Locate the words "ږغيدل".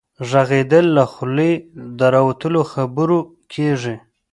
0.29-0.85